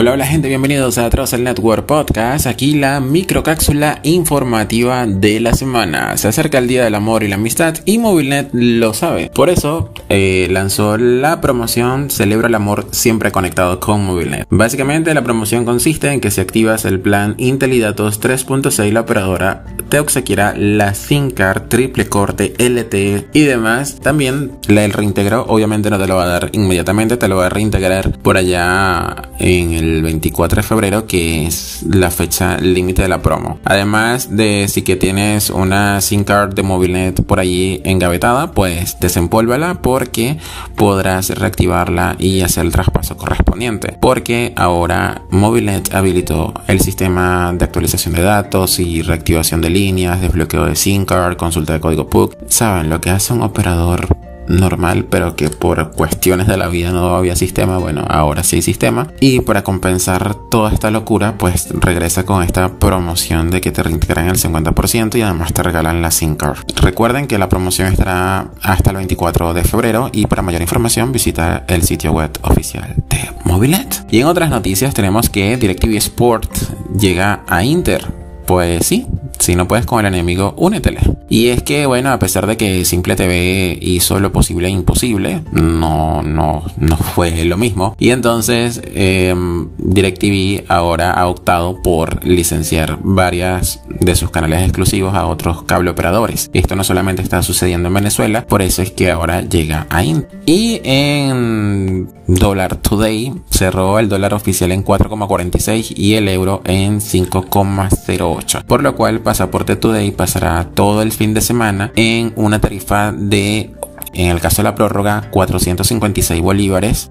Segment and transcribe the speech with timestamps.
[0.00, 2.46] Hola, hola gente, bienvenidos a Travel Network Podcast.
[2.46, 6.16] Aquí la microcápsula informativa de la semana.
[6.16, 9.28] Se acerca el Día del Amor y la Amistad y Movilnet lo sabe.
[9.34, 14.46] Por eso eh, lanzó la promoción Celebra el Amor siempre conectado con Movilnet.
[14.50, 19.00] Básicamente la promoción consiste en que si activas el plan Intel y Datos 3.6 la
[19.00, 23.96] operadora te obsequiará la SIM card triple corte LTE y demás.
[24.00, 27.46] También la el reintegro obviamente no te lo va a dar inmediatamente, te lo va
[27.46, 33.08] a reintegrar por allá en el 24 de febrero, que es la fecha límite de
[33.08, 33.58] la promo.
[33.64, 39.82] Además de si que tienes una SIM card de Movilnet por allí engavetada, pues desempólvala
[39.82, 40.38] porque
[40.76, 43.96] podrás reactivarla y hacer el traspaso correspondiente.
[44.00, 50.64] Porque ahora Movilnet habilitó el sistema de actualización de datos y reactivación de líneas, desbloqueo
[50.66, 52.34] de SIM card, consulta de código PUC.
[52.48, 54.08] Saben lo que hace un operador
[54.48, 58.62] normal, pero que por cuestiones de la vida no había sistema, bueno, ahora sí hay
[58.62, 59.06] sistema.
[59.20, 64.28] Y para compensar toda esta locura, pues regresa con esta promoción de que te reintegran
[64.28, 66.58] el 50% y además te regalan la SIM card.
[66.76, 71.64] Recuerden que la promoción estará hasta el 24 de febrero y para mayor información visita
[71.68, 74.06] el sitio web oficial de Mobilet.
[74.10, 76.50] Y en otras noticias tenemos que DirecTV Sport
[76.98, 78.28] llega a Inter.
[78.46, 79.06] Pues sí,
[79.38, 81.00] si no puedes con el enemigo, únetele.
[81.28, 85.42] Y es que, bueno, a pesar de que Simple TV hizo lo posible e imposible,
[85.52, 87.94] no, no, no fue lo mismo.
[87.98, 95.26] Y entonces em, DirecTV ahora ha optado por licenciar varias de sus canales exclusivos a
[95.26, 96.50] otros cable operadores.
[96.52, 100.26] Esto no solamente está sucediendo en Venezuela, por eso es que ahora llega a INT.
[100.46, 108.64] Y en Dollar Today cerró el dólar oficial en 4,46 y el euro en 5,08.
[108.64, 113.72] Por lo cual Pasaporte Today pasará todo el fin de semana en una tarifa de
[114.12, 117.10] en el caso de la prórroga 456 bolívares,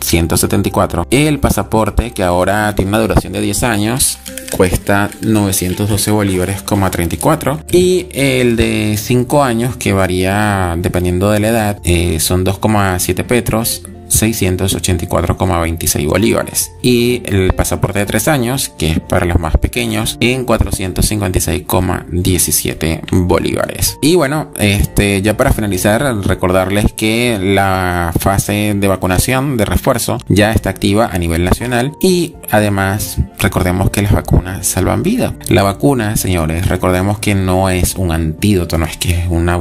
[0.00, 1.06] 174.
[1.10, 4.18] El pasaporte que ahora tiene una duración de 10 años
[4.50, 7.60] cuesta 912 bolívares, 34.
[7.72, 13.82] Y el de 5 años que varía dependiendo de la edad eh, son 2,7 petros
[14.08, 16.72] 684,26 bolívares.
[16.82, 23.98] Y el pasaporte de 3 años que es para los más pequeños en 456,17 bolívares.
[24.02, 30.52] Y bueno este ya para finalizar recordarles que la fase de vacunación de refuerzo ya
[30.52, 35.34] está activa a nivel nacional y además recordemos que las vacunas salvan vida.
[35.48, 39.58] La vacuna señores recordemos que no es un antídoto no es que es una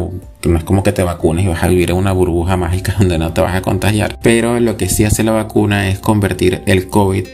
[0.50, 3.18] no es como que te vacunes y vas a vivir en una burbuja mágica donde
[3.18, 4.20] no te vas a contagiar.
[4.22, 7.26] Pero lo que sí hace la vacuna es convertir el COVID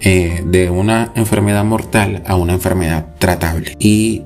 [0.00, 3.74] eh, de una enfermedad mortal a una enfermedad tratable.
[3.78, 4.22] Y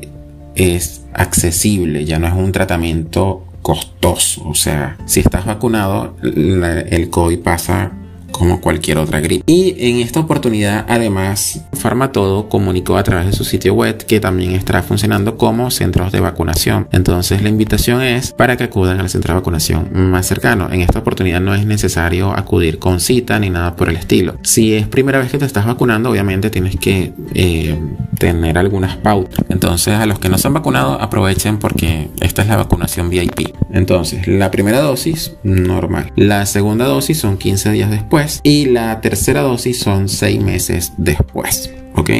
[0.54, 4.48] es accesible, ya no es un tratamiento costoso.
[4.48, 7.92] O sea, si estás vacunado, el COVID pasa
[8.38, 9.44] como cualquier otra gripe.
[9.46, 14.52] Y en esta oportunidad, además, Farmatodo comunicó a través de su sitio web que también
[14.52, 16.88] estará funcionando como centros de vacunación.
[16.92, 20.68] Entonces, la invitación es para que acudan al centro de vacunación más cercano.
[20.70, 24.36] En esta oportunidad no es necesario acudir con cita ni nada por el estilo.
[24.42, 27.78] Si es primera vez que te estás vacunando, obviamente tienes que eh,
[28.18, 29.44] tener algunas pautas.
[29.48, 33.54] Entonces, a los que no se han vacunado, aprovechen porque esta es la vacunación VIP.
[33.72, 36.12] Entonces, la primera dosis, normal.
[36.16, 38.27] La segunda dosis son 15 días después.
[38.42, 41.70] Y la tercera dosis son 6 meses después.
[41.94, 42.10] ¿Ok?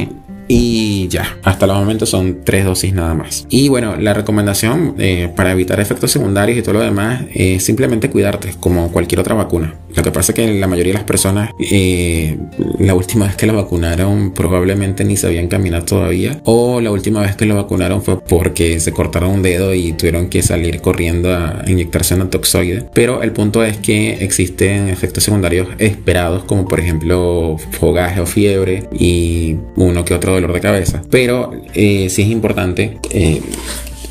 [0.49, 3.47] Y ya, hasta el momento son tres dosis nada más.
[3.51, 8.11] Y bueno, la recomendación eh, para evitar efectos secundarios y todo lo demás es simplemente
[8.11, 9.75] cuidarte, como cualquier otra vacuna.
[9.95, 12.39] Lo que pasa es que la mayoría de las personas, eh,
[12.79, 16.41] la última vez que la vacunaron, probablemente ni sabían caminar todavía.
[16.45, 20.29] O la última vez que lo vacunaron fue porque se cortaron un dedo y tuvieron
[20.29, 22.87] que salir corriendo a inyectarse una toxoide.
[22.95, 28.89] Pero el punto es que existen efectos secundarios esperados, como por ejemplo fogaje o fiebre
[28.93, 31.03] y uno que otro dolor de cabeza.
[31.11, 33.41] Pero eh, sí es importante eh,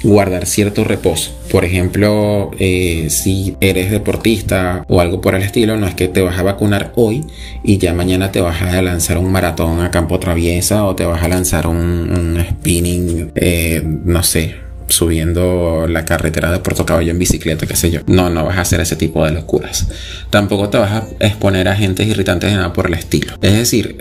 [0.04, 1.32] guardar cierto reposo.
[1.52, 6.22] Por ejemplo, eh, si eres deportista o algo por el estilo, no es que te
[6.22, 7.26] vas a vacunar hoy
[7.64, 11.24] y ya mañana te vas a lanzar un maratón a campo traviesa o te vas
[11.24, 13.32] a lanzar un, spinning,
[14.06, 18.02] no sé, subiendo la carretera de Puerto Caballo en bicicleta, qué sé yo.
[18.08, 19.88] No, no vas a hacer ese tipo de locuras.
[20.30, 23.36] Tampoco te vas a exponer a agentes irritantes de nada por el estilo.
[23.42, 23.98] Es decir,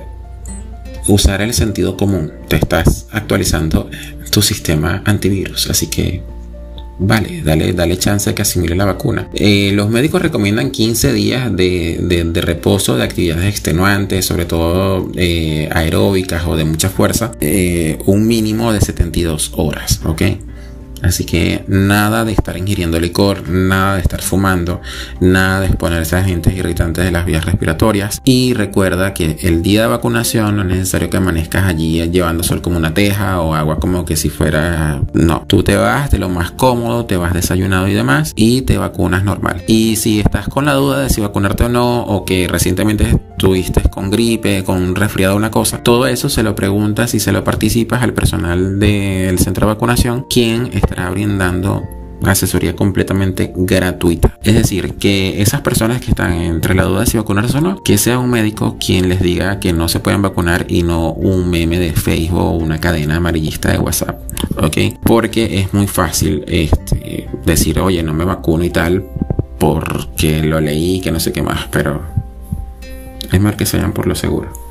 [1.09, 2.33] usar el sentido común.
[2.49, 3.89] Te estás actualizando
[4.31, 6.23] tu sistema antivirus, así que
[6.99, 9.29] vale, dale, dale chance de que asimile la vacuna.
[9.35, 16.45] Eh, los médicos recomiendan 15 días de, reposo de actividades extenuantes, sobre todo eh, aeróbicas
[16.47, 20.23] o de mucha fuerza, eh, un mínimo de 72 horas, ¿ok?
[21.03, 24.81] Así que nada de estar ingiriendo licor, nada de estar fumando,
[25.21, 28.21] nada de exponerse a agentes irritantes de las vías respiratorias.
[28.25, 32.63] Y recuerda que el día de vacunación no es necesario que amanezcas allí llevando sol
[32.63, 35.01] como una teja o agua como que si fuera...
[35.13, 38.79] No, tú te vas de lo más cómodo, te vas desayunado y demás y te
[38.79, 39.63] vacunas normal.
[39.67, 43.83] Y si estás con la duda de si vacunarte o no o que recientemente estuviste
[43.83, 47.45] con gripe, con un resfriado una cosa, todo eso se lo preguntas y se lo
[47.45, 51.83] participas al personal del centro de vacunación, quien estará brindando
[52.25, 54.37] asesoría completamente gratuita.
[54.43, 57.83] Es decir, que esas personas que están entre la duda de si vacunarse o no,
[57.83, 61.51] que sea un médico quien les diga que no se pueden vacunar y no un
[61.51, 64.21] meme de Facebook o una cadena amarillista de WhatsApp.
[64.57, 64.99] ¿Ok?
[65.03, 69.05] Porque es muy fácil este, decir, oye, no me vacuno y tal,
[69.59, 72.03] porque lo leí, que no sé qué más, pero
[73.31, 74.66] es mejor que se vayan por lo seguro.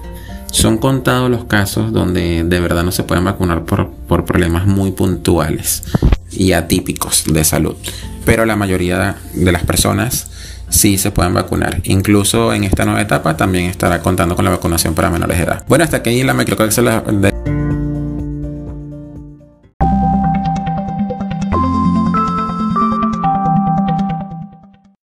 [0.56, 4.92] Son contados los casos donde de verdad no se pueden vacunar por, por problemas muy
[4.92, 5.84] puntuales
[6.32, 7.76] y atípicos de salud.
[8.24, 10.32] Pero la mayoría de las personas
[10.70, 11.82] sí se pueden vacunar.
[11.84, 15.66] Incluso en esta nueva etapa también estará contando con la vacunación para menores de edad.
[15.68, 17.35] Bueno, hasta aquí la microcápsula de